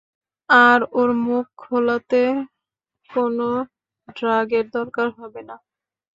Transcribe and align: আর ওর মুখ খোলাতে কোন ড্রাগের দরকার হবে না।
আর 0.49 0.79
ওর 0.93 1.09
মুখ 1.25 1.45
খোলাতে 1.57 2.23
কোন 3.09 3.37
ড্রাগের 4.15 4.65
দরকার 4.75 5.07
হবে 5.17 5.41
না। 5.49 5.55